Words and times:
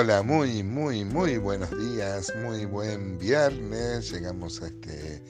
Hola, 0.00 0.22
muy, 0.22 0.62
muy, 0.62 1.04
muy 1.04 1.36
buenos 1.36 1.68
días, 1.78 2.32
muy 2.42 2.64
buen 2.64 3.18
viernes. 3.18 4.10
Llegamos 4.10 4.62
a 4.62 4.68
este, 4.68 5.22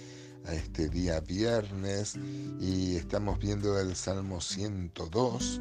a 0.46 0.54
este 0.54 0.88
día 0.88 1.19
viernes 1.19 2.15
y 2.61 2.94
estamos 2.94 3.40
viendo 3.40 3.80
el 3.80 3.97
Salmo 3.97 4.40
102. 4.40 5.61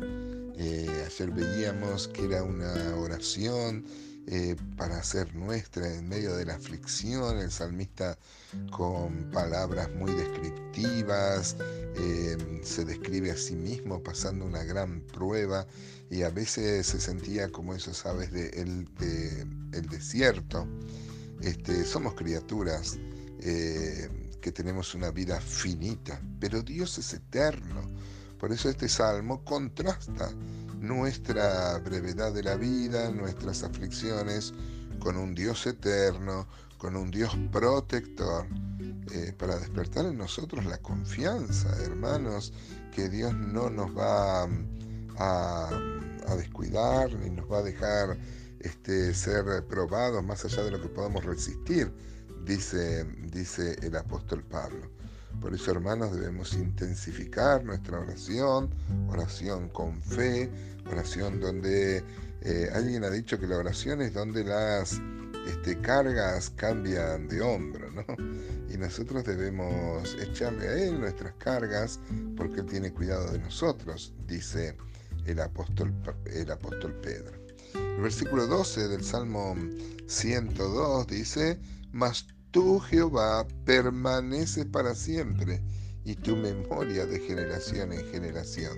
Eh, 0.57 0.87
ayer 1.07 1.32
veíamos 1.32 2.07
que 2.09 2.25
era 2.25 2.43
una 2.43 2.95
oración 2.97 3.83
eh, 4.27 4.55
para 4.77 4.97
hacer 4.97 5.33
nuestra 5.36 5.93
en 5.93 6.07
medio 6.07 6.36
de 6.36 6.45
la 6.45 6.55
aflicción, 6.55 7.39
el 7.39 7.51
salmista 7.51 8.18
con 8.71 9.31
palabras 9.31 9.89
muy 9.95 10.13
descriptivas, 10.13 11.55
eh, 11.95 12.61
se 12.64 12.86
describe 12.86 13.32
a 13.32 13.37
sí 13.37 13.55
mismo 13.55 14.01
pasando 14.04 14.45
una 14.45 14.64
gran 14.64 15.01
prueba 15.01 15.65
y 16.11 16.23
a 16.23 16.29
veces 16.29 16.87
se 16.87 17.00
sentía 17.00 17.50
como 17.51 17.73
esos 17.73 18.05
aves 18.05 18.32
de 18.32 18.50
el 18.50 19.89
desierto. 19.89 20.67
Este, 21.42 21.86
somos 21.86 22.15
criaturas 22.15 22.97
eh, 23.42 24.09
que 24.42 24.51
tenemos 24.51 24.93
una 24.93 25.11
vida 25.11 25.39
finita, 25.39 26.21
pero 26.39 26.61
Dios 26.61 26.97
es 26.97 27.14
eterno. 27.14 27.81
Por 28.37 28.51
eso 28.51 28.70
este 28.70 28.89
salmo 28.89 29.43
contrasta 29.43 30.31
nuestra 30.79 31.78
brevedad 31.79 32.33
de 32.33 32.44
la 32.44 32.56
vida, 32.56 33.11
nuestras 33.11 33.64
aflicciones, 33.64 34.53
con 35.00 35.17
un 35.17 35.33
Dios 35.33 35.66
eterno, 35.67 36.47
con 36.78 36.95
un 36.95 37.11
Dios 37.11 37.36
protector, 37.52 38.45
eh, 39.11 39.34
para 39.38 39.58
despertar 39.58 40.06
en 40.06 40.17
nosotros 40.17 40.66
la 40.66 40.78
confianza, 40.78 41.70
hermanos, 41.84 42.53
que 42.94 43.09
Dios 43.09 43.34
no 43.34 43.70
nos 43.70 43.95
va 43.98 44.48
a, 45.18 45.70
descuidar 46.38 47.12
ni 47.16 47.31
nos 47.31 47.52
va 47.52 47.58
a 47.58 47.64
dejar 47.64 48.18
este, 48.59 49.16
ser 49.16 49.66
probados 49.68 50.23
más 50.23 50.46
allá 50.46 50.64
de 50.64 50.72
lo 50.72 50.81
que 50.81 50.88
podamos 50.88 51.25
resistir, 51.25 51.92
dice, 52.46 53.03
dice 53.31 53.75
el 53.81 53.96
apóstol 53.96 54.44
Pablo. 54.44 54.98
Por 55.42 55.54
eso, 55.54 55.72
hermanos, 55.72 56.14
debemos 56.14 56.54
intensificar 56.54 57.64
nuestra 57.64 58.00
oración, 58.00 58.70
oración 59.09 59.70
con 59.70 60.02
fe, 60.02 60.50
oración 60.90 61.40
donde 61.40 62.04
eh, 62.42 62.70
alguien 62.73 63.04
ha 63.04 63.09
dicho 63.09 63.40
que 63.40 63.48
la 63.48 63.58
oración 63.58 64.02
es 64.02 64.14
donde 64.14 64.44
las 64.44 65.00
este, 65.48 65.80
cargas 65.81 66.50
cambian 66.52 67.28
de 67.28 67.42
hombro, 67.42 67.90
¿no? 67.92 68.06
Y 68.73 68.78
nosotros 68.78 69.23
debemos 69.23 70.16
echarle 70.22 70.68
a 70.68 70.73
Él 70.73 71.00
nuestras 71.00 71.34
cargas 71.36 72.00
porque 72.38 72.62
Él 72.62 72.66
tiene 72.68 72.94
cuidado 72.94 73.31
de 73.31 73.40
nosotros, 73.40 74.14
dice 74.28 74.78
el 75.26 75.40
apóstol, 75.40 75.94
el 76.26 76.52
apóstol 76.52 76.94
Pedro. 77.02 77.31
El 77.74 78.02
versículo 78.02 78.48
12 78.48 78.88
del 78.88 79.03
Salmo 79.03 79.56
102 80.08 81.08
dice, 81.08 81.59
Mas 81.92 82.28
tú, 82.52 82.80
Jehová, 82.80 83.47
permaneces 83.66 84.66
para 84.66 84.95
siempre 84.95 85.61
y 86.03 86.16
tu 86.16 86.36
memoria 86.36 87.06
de 87.06 87.19
generación 87.19 87.94
en 87.94 88.06
generación. 88.11 88.78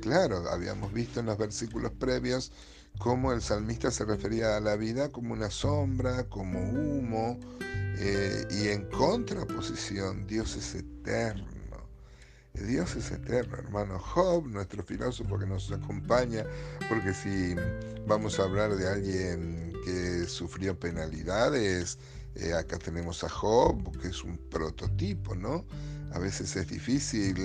Claro, 0.00 0.48
habíamos 0.50 0.92
visto 0.92 1.20
en 1.20 1.26
los 1.26 1.38
versículos 1.38 1.92
previos 1.92 2.52
cómo 2.98 3.32
el 3.32 3.42
salmista 3.42 3.90
se 3.90 4.04
refería 4.04 4.56
a 4.56 4.60
la 4.60 4.76
vida 4.76 5.10
como 5.10 5.32
una 5.32 5.50
sombra, 5.50 6.24
como 6.28 6.60
humo, 6.60 7.38
eh, 7.98 8.46
y 8.50 8.68
en 8.68 8.88
contraposición, 8.90 10.26
Dios 10.26 10.56
es 10.56 10.74
eterno. 10.74 11.46
Dios 12.54 12.96
es 12.96 13.10
eterno, 13.10 13.56
hermano. 13.56 13.98
Job, 13.98 14.46
nuestro 14.46 14.82
filósofo 14.82 15.38
que 15.38 15.46
nos 15.46 15.72
acompaña, 15.72 16.44
porque 16.88 17.14
si 17.14 17.54
vamos 18.06 18.38
a 18.38 18.44
hablar 18.44 18.76
de 18.76 18.88
alguien 18.88 19.71
que 19.84 20.26
sufrió 20.26 20.78
penalidades, 20.78 21.98
eh, 22.34 22.54
acá 22.54 22.78
tenemos 22.78 23.24
a 23.24 23.28
Job, 23.28 23.98
que 24.00 24.08
es 24.08 24.22
un 24.24 24.38
prototipo, 24.50 25.34
¿no? 25.34 25.64
A 26.12 26.18
veces 26.18 26.56
es 26.56 26.68
difícil 26.68 27.36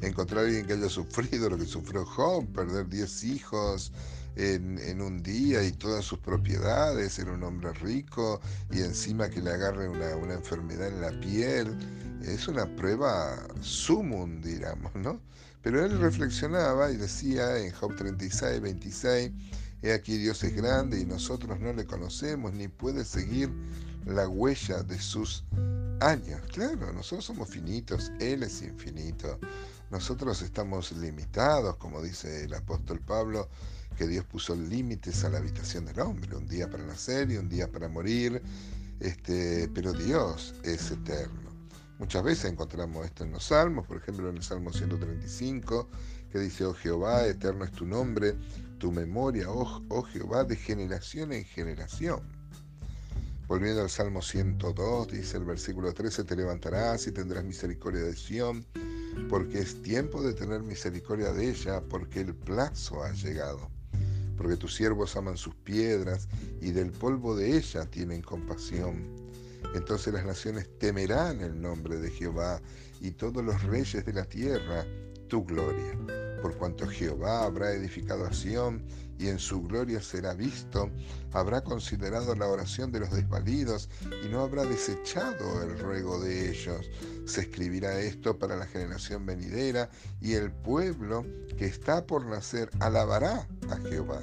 encontrar 0.00 0.44
a 0.44 0.46
alguien 0.46 0.66
que 0.66 0.74
haya 0.74 0.88
sufrido 0.88 1.48
lo 1.48 1.58
que 1.58 1.66
sufrió 1.66 2.04
Job, 2.04 2.46
perder 2.52 2.88
10 2.88 3.24
hijos 3.24 3.92
en, 4.36 5.00
un 5.00 5.22
día 5.22 5.62
y 5.62 5.72
todas 5.72 6.04
sus 6.04 6.18
propiedades, 6.18 7.14
ser 7.14 7.28
un 7.28 7.42
hombre 7.42 7.72
rico 7.74 8.40
y 8.70 8.80
encima 8.80 9.28
que 9.28 9.40
le 9.40 9.50
agarre 9.50 9.88
una, 9.88 10.16
una 10.16 10.34
enfermedad 10.34 10.88
en 10.88 11.00
la 11.00 11.10
piel. 11.20 11.76
Es 12.22 12.48
una 12.48 12.66
prueba 12.76 13.46
sumum, 13.60 14.40
digamos, 14.40 14.94
¿no? 14.94 15.20
Pero 15.62 15.84
él 15.84 15.98
reflexionaba 16.00 16.90
y 16.90 16.96
decía 16.96 17.58
en 17.58 17.72
Job 17.72 17.94
36, 17.94 18.60
26, 18.60 19.30
He 19.82 19.92
aquí 19.92 20.16
Dios 20.16 20.42
es 20.44 20.54
grande 20.54 21.00
y 21.00 21.04
nosotros 21.04 21.58
no 21.58 21.72
le 21.72 21.84
conocemos, 21.84 22.52
ni 22.52 22.68
puede 22.68 23.04
seguir 23.04 23.50
la 24.06 24.28
huella 24.28 24.82
de 24.82 24.98
sus 25.00 25.44
años. 26.00 26.40
Claro, 26.52 26.92
nosotros 26.92 27.24
somos 27.24 27.48
finitos, 27.48 28.12
Él 28.20 28.44
es 28.44 28.62
infinito. 28.62 29.38
Nosotros 29.90 30.40
estamos 30.42 30.92
limitados, 30.92 31.76
como 31.76 32.00
dice 32.00 32.44
el 32.44 32.54
apóstol 32.54 33.00
Pablo, 33.00 33.48
que 33.96 34.06
Dios 34.06 34.24
puso 34.24 34.54
límites 34.54 35.24
a 35.24 35.28
la 35.28 35.38
habitación 35.38 35.84
del 35.84 36.00
hombre, 36.00 36.34
un 36.36 36.48
día 36.48 36.70
para 36.70 36.84
nacer 36.84 37.30
y 37.30 37.36
un 37.36 37.48
día 37.48 37.70
para 37.70 37.88
morir, 37.88 38.40
este, 39.00 39.68
pero 39.74 39.92
Dios 39.92 40.54
es 40.62 40.90
eterno. 40.90 41.50
Muchas 41.98 42.22
veces 42.24 42.50
encontramos 42.50 43.04
esto 43.04 43.22
en 43.24 43.32
los 43.32 43.44
salmos, 43.44 43.86
por 43.86 43.98
ejemplo 43.98 44.28
en 44.28 44.36
el 44.36 44.42
Salmo 44.42 44.72
135, 44.72 45.88
que 46.32 46.38
dice, 46.38 46.64
oh 46.64 46.72
Jehová, 46.72 47.26
eterno 47.26 47.64
es 47.64 47.72
tu 47.72 47.84
nombre, 47.84 48.34
tu 48.78 48.90
memoria, 48.90 49.50
oh, 49.50 49.82
oh 49.90 50.02
Jehová, 50.02 50.44
de 50.44 50.56
generación 50.56 51.32
en 51.32 51.44
generación. 51.44 52.20
Volviendo 53.46 53.82
al 53.82 53.90
Salmo 53.90 54.22
102, 54.22 55.08
dice 55.08 55.36
el 55.36 55.44
versículo 55.44 55.92
13, 55.92 56.24
te 56.24 56.34
levantarás 56.34 57.06
y 57.06 57.12
tendrás 57.12 57.44
misericordia 57.44 58.02
de 58.02 58.16
Sión, 58.16 58.64
porque 59.28 59.58
es 59.58 59.82
tiempo 59.82 60.22
de 60.22 60.32
tener 60.32 60.62
misericordia 60.62 61.32
de 61.32 61.50
ella, 61.50 61.82
porque 61.82 62.20
el 62.20 62.34
plazo 62.34 63.02
ha 63.02 63.12
llegado. 63.12 63.70
Porque 64.38 64.56
tus 64.56 64.74
siervos 64.74 65.14
aman 65.16 65.36
sus 65.36 65.54
piedras 65.54 66.28
y 66.62 66.70
del 66.70 66.92
polvo 66.92 67.36
de 67.36 67.58
ella 67.58 67.84
tienen 67.84 68.22
compasión. 68.22 69.04
Entonces 69.74 70.14
las 70.14 70.24
naciones 70.24 70.66
temerán 70.78 71.40
el 71.40 71.60
nombre 71.60 71.98
de 71.98 72.10
Jehová 72.10 72.62
y 73.02 73.10
todos 73.10 73.44
los 73.44 73.62
reyes 73.64 74.04
de 74.06 74.12
la 74.14 74.24
tierra 74.24 74.86
tu 75.28 75.44
gloria 75.44 76.21
por 76.42 76.56
cuanto 76.56 76.86
Jehová 76.88 77.44
habrá 77.44 77.70
edificado 77.72 78.26
a 78.26 78.32
Sión 78.32 78.82
y 79.18 79.28
en 79.28 79.38
su 79.38 79.62
gloria 79.62 80.02
será 80.02 80.34
visto, 80.34 80.90
habrá 81.32 81.62
considerado 81.62 82.34
la 82.34 82.48
oración 82.48 82.90
de 82.90 83.00
los 83.00 83.12
desvalidos 83.12 83.88
y 84.24 84.28
no 84.28 84.40
habrá 84.40 84.64
desechado 84.64 85.62
el 85.62 85.78
ruego 85.78 86.20
de 86.20 86.50
ellos. 86.50 86.90
Se 87.24 87.42
escribirá 87.42 88.00
esto 88.00 88.36
para 88.36 88.56
la 88.56 88.66
generación 88.66 89.24
venidera 89.24 89.88
y 90.20 90.32
el 90.32 90.50
pueblo 90.50 91.24
que 91.56 91.66
está 91.66 92.04
por 92.04 92.26
nacer 92.26 92.68
alabará 92.80 93.46
a 93.70 93.76
Jehová. 93.88 94.20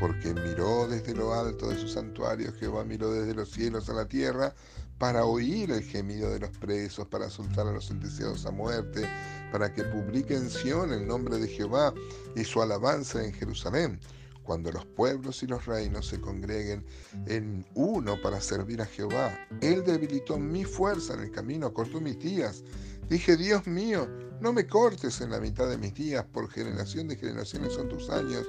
Porque 0.00 0.34
miró 0.34 0.88
desde 0.88 1.14
lo 1.14 1.32
alto 1.32 1.68
de 1.68 1.78
su 1.78 1.86
santuario, 1.86 2.52
Jehová 2.58 2.84
miró 2.84 3.12
desde 3.12 3.34
los 3.34 3.52
cielos 3.52 3.88
a 3.88 3.92
la 3.92 4.06
tierra, 4.06 4.52
para 4.98 5.24
oír 5.24 5.70
el 5.70 5.82
gemido 5.82 6.30
de 6.30 6.40
los 6.40 6.50
presos, 6.50 7.06
para 7.08 7.28
soltar 7.30 7.66
a 7.66 7.72
los 7.72 7.86
sentenciados 7.86 8.46
a 8.46 8.50
muerte, 8.50 9.08
para 9.50 9.72
que 9.72 9.84
publique 9.84 10.34
en 10.34 10.48
Sion 10.48 10.92
el 10.92 11.06
nombre 11.06 11.38
de 11.38 11.48
Jehová 11.48 11.92
y 12.36 12.44
su 12.44 12.62
alabanza 12.62 13.24
en 13.24 13.32
Jerusalén, 13.32 14.00
cuando 14.44 14.70
los 14.70 14.84
pueblos 14.84 15.42
y 15.42 15.46
los 15.46 15.64
reinos 15.66 16.06
se 16.06 16.20
congreguen 16.20 16.84
en 17.26 17.66
uno 17.74 18.20
para 18.22 18.40
servir 18.40 18.82
a 18.82 18.86
Jehová. 18.86 19.36
Él 19.60 19.82
debilitó 19.84 20.38
mi 20.38 20.64
fuerza 20.64 21.14
en 21.14 21.20
el 21.20 21.30
camino, 21.30 21.72
cortó 21.72 22.00
mis 22.00 22.18
días. 22.18 22.62
Dije, 23.08 23.36
Dios 23.36 23.66
mío, 23.66 24.08
no 24.40 24.52
me 24.52 24.66
cortes 24.66 25.20
en 25.20 25.30
la 25.30 25.40
mitad 25.40 25.68
de 25.68 25.78
mis 25.78 25.94
días, 25.94 26.24
por 26.32 26.50
generación 26.50 27.08
de 27.08 27.16
generaciones 27.16 27.74
son 27.74 27.88
tus 27.88 28.10
años. 28.10 28.46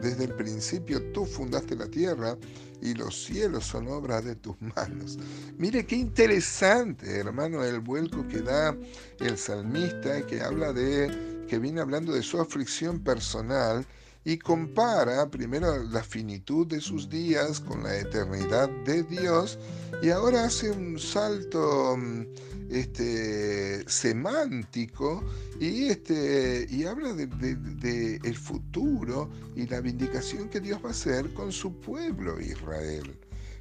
Desde 0.00 0.24
el 0.24 0.34
principio 0.34 1.00
tú 1.12 1.24
fundaste 1.24 1.76
la 1.76 1.86
tierra 1.86 2.36
y 2.80 2.94
los 2.94 3.24
cielos 3.24 3.64
son 3.64 3.88
obra 3.88 4.20
de 4.20 4.34
tus 4.34 4.60
manos. 4.60 5.18
Mire 5.56 5.86
qué 5.86 5.96
interesante, 5.96 7.18
hermano, 7.18 7.64
el 7.64 7.80
vuelco 7.80 8.26
que 8.26 8.40
da 8.40 8.76
el 9.20 9.38
salmista, 9.38 10.26
que 10.26 10.40
habla 10.40 10.72
de, 10.72 11.46
que 11.48 11.58
viene 11.58 11.80
hablando 11.80 12.12
de 12.12 12.22
su 12.22 12.40
aflicción 12.40 13.00
personal 13.00 13.86
y 14.24 14.38
compara 14.38 15.28
primero 15.30 15.82
la 15.84 16.02
finitud 16.02 16.66
de 16.66 16.80
sus 16.80 17.08
días 17.08 17.60
con 17.60 17.82
la 17.82 17.98
eternidad 17.98 18.68
de 18.84 19.02
Dios 19.02 19.58
y 20.02 20.10
ahora 20.10 20.44
hace 20.44 20.70
un 20.70 20.98
salto 20.98 21.96
mm, 21.96 22.22
este, 22.70 23.88
semántico 23.88 25.24
y, 25.60 25.86
este, 25.88 26.66
y 26.70 26.84
habla 26.84 27.12
de, 27.12 28.20
el 28.22 28.36
futuro 28.36 29.30
y 29.54 29.66
la 29.66 29.80
vindicación 29.80 30.48
que 30.48 30.60
Dios 30.60 30.80
va 30.84 30.88
a 30.88 30.92
hacer 30.92 31.32
con 31.34 31.52
su 31.52 31.80
pueblo 31.80 32.40
Israel. 32.40 33.18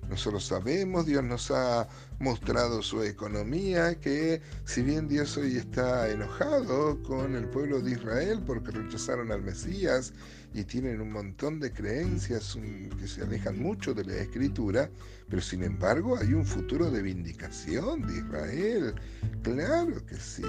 Nosotros 0.10 0.46
sabemos, 0.46 1.06
Dios 1.06 1.24
nos 1.24 1.52
ha 1.52 1.88
mostrado 2.22 2.84
su 2.84 3.02
economía, 3.04 3.96
que 4.00 4.42
si 4.64 4.84
bien 4.84 5.08
Dios 5.08 5.36
hoy 5.38 5.58
está 5.58 6.10
enojado 6.10 7.02
con 7.02 7.36
el 7.36 7.48
pueblo 7.50 7.82
de 7.82 7.92
Israel 7.92 8.42
porque 8.46 8.72
rechazaron 8.72 9.32
al 9.32 9.42
Mesías 9.42 10.14
y 10.54 10.64
tienen 10.64 11.02
un 11.02 11.12
montón 11.12 11.60
de 11.60 11.72
creencias 11.72 12.58
que 13.00 13.08
se 13.08 13.22
alejan 13.22 13.58
mucho 13.60 13.94
de 13.94 14.04
la 14.04 14.18
escritura, 14.18 14.90
pero 15.30 15.42
sin 15.42 15.64
embargo 15.64 16.18
hay 16.18 16.34
un 16.34 16.46
futuro 16.46 16.92
de 16.92 17.02
vindicación 17.02 18.06
de 18.06 18.18
Israel, 18.18 18.96
claro 19.42 20.06
que 20.06 20.16
sí, 20.18 20.44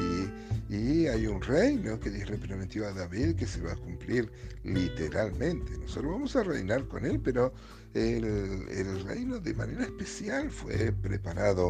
y 0.68 1.06
hay 1.06 1.26
un 1.26 1.40
reino 1.40 1.98
que 2.00 2.10
Dios 2.10 2.28
le 2.30 2.38
prometió 2.38 2.86
a 2.86 2.92
David 2.92 3.36
que 3.36 3.46
se 3.46 3.62
va 3.62 3.72
a 3.72 3.76
cumplir 3.76 4.30
literalmente. 4.64 5.78
Nosotros 5.78 6.12
vamos 6.12 6.36
a 6.36 6.42
reinar 6.42 6.86
con 6.88 7.04
él, 7.04 7.20
pero 7.20 7.52
el, 7.94 8.24
el 8.70 9.04
reino 9.04 9.38
de 9.38 9.54
manera 9.54 9.84
especial 9.84 10.50
fue 10.50 10.92
preparado 10.92 11.61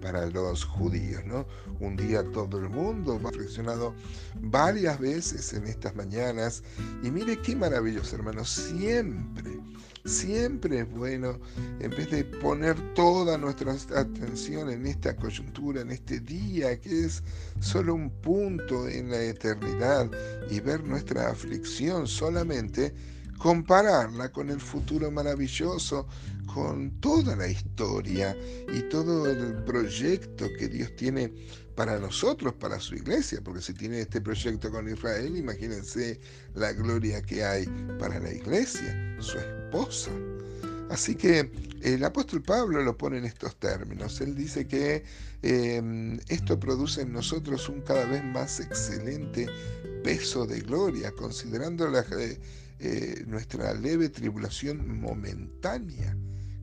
para 0.00 0.26
los 0.26 0.64
judíos. 0.64 1.24
¿no? 1.26 1.46
Un 1.80 1.96
día 1.96 2.22
todo 2.30 2.58
el 2.58 2.68
mundo 2.68 3.20
ha 3.24 3.30
reflexionado 3.30 3.94
varias 4.40 4.98
veces 4.98 5.52
en 5.52 5.66
estas 5.66 5.94
mañanas 5.94 6.62
y 7.02 7.10
mire 7.10 7.40
qué 7.40 7.56
maravilloso 7.56 8.16
hermano, 8.16 8.44
siempre, 8.44 9.58
siempre 10.04 10.80
es 10.80 10.90
bueno, 10.90 11.38
en 11.80 11.90
vez 11.90 12.10
de 12.10 12.24
poner 12.24 12.76
toda 12.94 13.36
nuestra 13.38 13.72
atención 13.72 14.70
en 14.70 14.86
esta 14.86 15.16
coyuntura, 15.16 15.80
en 15.80 15.90
este 15.90 16.20
día 16.20 16.78
que 16.80 17.04
es 17.04 17.22
solo 17.60 17.94
un 17.94 18.10
punto 18.10 18.88
en 18.88 19.10
la 19.10 19.20
eternidad 19.22 20.10
y 20.50 20.60
ver 20.60 20.84
nuestra 20.84 21.30
aflicción 21.30 22.06
solamente, 22.06 22.94
compararla 23.38 24.30
con 24.30 24.50
el 24.50 24.60
futuro 24.60 25.10
maravilloso, 25.10 26.06
con 26.46 27.00
toda 27.00 27.36
la 27.36 27.48
historia 27.48 28.36
y 28.72 28.80
todo 28.88 29.30
el 29.30 29.62
proyecto 29.64 30.46
que 30.58 30.68
Dios 30.68 30.94
tiene 30.96 31.32
para 31.74 31.98
nosotros, 31.98 32.54
para 32.54 32.80
su 32.80 32.94
iglesia, 32.94 33.40
porque 33.44 33.60
si 33.60 33.74
tiene 33.74 34.00
este 34.00 34.20
proyecto 34.20 34.70
con 34.70 34.88
Israel, 34.88 35.36
imagínense 35.36 36.18
la 36.54 36.72
gloria 36.72 37.20
que 37.20 37.44
hay 37.44 37.66
para 37.98 38.18
la 38.18 38.32
iglesia, 38.32 39.16
su 39.20 39.38
esposa. 39.38 40.10
Así 40.88 41.14
que 41.14 41.50
el 41.82 42.02
apóstol 42.04 42.42
Pablo 42.42 42.82
lo 42.82 42.96
pone 42.96 43.18
en 43.18 43.24
estos 43.24 43.56
términos. 43.56 44.20
Él 44.20 44.34
dice 44.34 44.66
que 44.66 45.04
em, 45.42 46.18
esto 46.28 46.58
produce 46.58 47.02
en 47.02 47.12
nosotros 47.12 47.68
un 47.68 47.82
cada 47.82 48.06
vez 48.06 48.24
más 48.24 48.60
excelente 48.60 49.46
peso 50.02 50.46
de 50.46 50.60
gloria, 50.60 51.12
considerando 51.12 51.88
la, 51.88 52.04
eh, 52.78 53.24
nuestra 53.26 53.72
leve 53.74 54.08
tribulación 54.08 55.00
momentánea. 55.00 56.16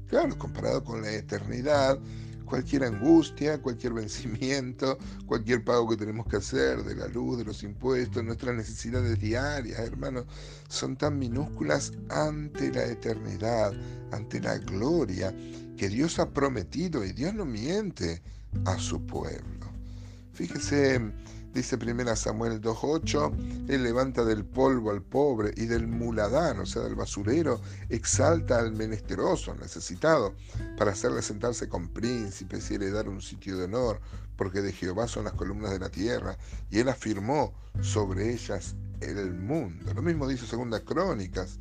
Claro, 0.08 0.38
comparado 0.38 0.84
con 0.84 1.02
la 1.02 1.12
eternidad, 1.12 2.00
cualquier 2.46 2.84
angustia, 2.84 3.62
cualquier 3.62 3.94
vencimiento, 4.02 4.98
cualquier 5.26 5.64
pago 5.64 5.90
que 5.90 5.98
tenemos 5.98 6.28
que 6.28 6.38
hacer 6.38 6.84
de 6.84 6.96
la 6.96 7.08
luz, 7.08 7.38
de 7.38 7.46
los 7.46 7.64
impuestos, 7.64 8.24
nuestras 8.24 8.56
necesidades 8.56 9.20
diarias, 9.20 9.80
hermanos, 9.80 10.26
son 10.70 10.96
tan 10.96 11.18
minúsculas 11.18 11.94
ante 12.10 12.72
la 12.72 12.86
eternidad, 12.86 13.74
ante 14.12 14.40
la 14.40 14.58
gloria 14.60 15.34
que 15.78 15.90
Dios 15.90 16.20
ha 16.20 16.30
prometido 16.30 17.04
y 17.04 17.14
Dios 17.14 17.34
no 17.34 17.46
miente 17.46 18.22
a 18.66 18.78
su 18.78 19.06
pueblo. 19.06 19.72
Fíjese 20.34 21.00
Dice 21.54 21.76
1 21.76 22.16
Samuel 22.16 22.60
2.8, 22.60 23.70
Él 23.70 23.84
levanta 23.84 24.26
del 24.26 24.44
polvo 24.44 24.90
al 24.90 25.04
pobre 25.04 25.54
y 25.56 25.66
del 25.68 25.88
muladar, 25.88 26.60
o 26.60 26.66
sea, 26.66 26.82
del 26.82 26.96
basurero, 26.96 27.62
exalta 27.90 28.58
al 28.58 28.72
menesteroso, 28.72 29.52
al 29.52 29.60
necesitado, 29.60 30.34
para 30.78 30.94
hacerle 30.94 31.22
sentarse 31.22 31.70
con 31.70 31.90
príncipes 31.90 32.72
y 32.72 32.76
heredar 32.76 33.08
un 33.08 33.22
sitio 33.22 33.56
de 33.56 33.66
honor, 33.66 34.00
porque 34.36 34.62
de 34.62 34.74
Jehová 34.74 35.08
son 35.08 35.26
las 35.26 35.34
columnas 35.34 35.72
de 35.72 35.80
la 35.80 35.90
tierra, 35.90 36.38
y 36.72 36.80
Él 36.80 36.90
afirmó 36.90 37.54
sobre 37.82 38.34
ellas 38.34 38.76
el 39.02 39.34
mundo. 39.36 39.94
Lo 39.94 40.02
mismo 40.02 40.28
dice 40.28 40.48
Segunda 40.48 40.80
Crónicas 40.80 41.60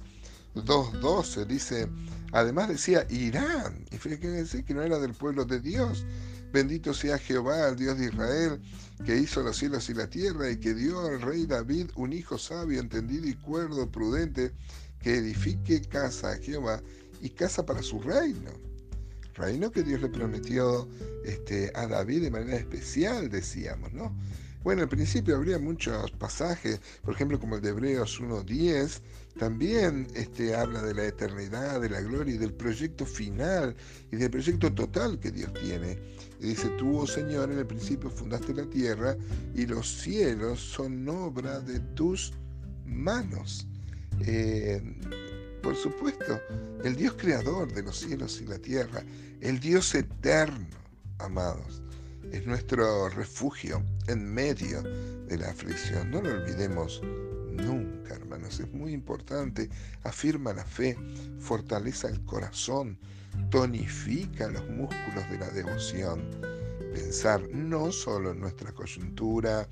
2.12, 0.54 1.46
dice, 1.46 1.88
además 2.32 2.68
decía 2.68 3.06
Irán, 3.10 3.84
y 3.90 3.98
fíjense 3.98 4.64
que 4.64 4.72
no 4.74 4.82
era 4.82 4.98
del 4.98 5.12
pueblo 5.12 5.44
de 5.44 5.60
Dios, 5.60 6.06
Bendito 6.52 6.92
sea 6.92 7.16
Jehová, 7.16 7.68
el 7.68 7.76
Dios 7.76 7.98
de 7.98 8.06
Israel, 8.06 8.60
que 9.06 9.16
hizo 9.16 9.42
los 9.42 9.56
cielos 9.56 9.88
y 9.88 9.94
la 9.94 10.08
tierra 10.08 10.50
y 10.50 10.58
que 10.58 10.74
dio 10.74 11.00
al 11.00 11.22
rey 11.22 11.46
David 11.46 11.90
un 11.96 12.12
hijo 12.12 12.36
sabio, 12.36 12.78
entendido 12.78 13.26
y 13.26 13.34
cuerdo, 13.34 13.90
prudente, 13.90 14.52
que 15.00 15.16
edifique 15.16 15.80
casa 15.80 16.32
a 16.32 16.36
Jehová 16.36 16.82
y 17.22 17.30
casa 17.30 17.64
para 17.64 17.82
su 17.82 18.00
reino. 18.00 18.50
Reino 19.34 19.72
que 19.72 19.82
Dios 19.82 20.02
le 20.02 20.08
prometió 20.10 20.88
este, 21.24 21.72
a 21.74 21.86
David 21.86 22.24
de 22.24 22.30
manera 22.30 22.58
especial, 22.58 23.30
decíamos, 23.30 23.92
¿no? 23.94 24.14
Bueno, 24.64 24.82
al 24.82 24.88
principio 24.88 25.34
habría 25.34 25.58
muchos 25.58 26.12
pasajes, 26.12 26.80
por 27.02 27.14
ejemplo, 27.14 27.40
como 27.40 27.56
el 27.56 27.62
de 27.62 27.70
Hebreos 27.70 28.20
1.10, 28.20 29.00
también 29.36 30.06
este, 30.14 30.54
habla 30.54 30.82
de 30.82 30.94
la 30.94 31.04
eternidad, 31.04 31.80
de 31.80 31.90
la 31.90 32.00
gloria 32.00 32.34
y 32.34 32.38
del 32.38 32.52
proyecto 32.52 33.04
final 33.04 33.74
y 34.12 34.16
del 34.16 34.30
proyecto 34.30 34.72
total 34.72 35.18
que 35.18 35.32
Dios 35.32 35.52
tiene. 35.54 35.98
Y 36.38 36.48
dice, 36.48 36.68
tú, 36.78 36.96
oh 36.96 37.06
Señor, 37.08 37.50
en 37.50 37.58
el 37.58 37.66
principio 37.66 38.08
fundaste 38.08 38.54
la 38.54 38.64
tierra 38.66 39.16
y 39.52 39.66
los 39.66 39.88
cielos 39.88 40.60
son 40.60 41.08
obra 41.08 41.58
de 41.58 41.80
tus 41.96 42.32
manos. 42.86 43.66
Eh, 44.20 44.80
por 45.60 45.74
supuesto, 45.74 46.40
el 46.84 46.94
Dios 46.94 47.14
creador 47.14 47.72
de 47.72 47.82
los 47.82 47.98
cielos 47.98 48.40
y 48.40 48.46
la 48.46 48.58
tierra, 48.58 49.02
el 49.40 49.58
Dios 49.58 49.92
eterno, 49.96 50.68
amados 51.18 51.82
es 52.30 52.46
nuestro 52.46 53.08
refugio 53.08 53.82
en 54.06 54.24
medio 54.24 54.82
de 54.82 55.38
la 55.38 55.50
aflicción. 55.50 56.10
No 56.10 56.20
lo 56.20 56.30
olvidemos 56.30 57.02
nunca, 57.52 58.14
hermanos. 58.14 58.60
Es 58.60 58.72
muy 58.72 58.92
importante. 58.92 59.68
Afirma 60.04 60.52
la 60.52 60.64
fe, 60.64 60.96
fortaleza 61.38 62.08
el 62.08 62.24
corazón, 62.24 62.98
tonifica 63.50 64.48
los 64.48 64.68
músculos 64.68 65.28
de 65.30 65.38
la 65.38 65.50
devoción. 65.50 66.28
Pensar 66.92 67.48
no 67.50 67.90
solo 67.90 68.32
en 68.32 68.40
nuestra 68.40 68.72
coyuntura 68.72 69.68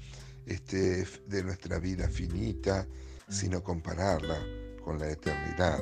este, 0.47 1.07
de 1.27 1.45
nuestra 1.45 1.79
vida 1.79 2.09
finita, 2.09 2.87
sino 3.29 3.63
compararla 3.63 4.39
con 4.83 4.99
la 4.99 5.11
eternidad 5.11 5.79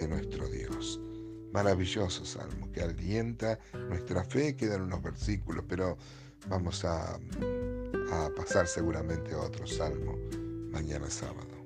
de 0.00 0.08
nuestro 0.08 0.48
Dios. 0.48 1.00
Maravilloso 1.52 2.24
salmo 2.24 2.70
que 2.72 2.80
alienta 2.82 3.58
nuestra 3.88 4.24
fe, 4.24 4.56
quedan 4.56 4.82
unos 4.82 5.02
versículos, 5.02 5.64
pero 5.68 5.98
vamos 6.48 6.84
a, 6.84 7.18
pasar 8.36 8.66
seguramente 8.66 9.34
a 9.34 9.38
otro 9.38 9.66
salmo 9.66 10.16
mañana 10.70 11.08
sábado. 11.08 11.62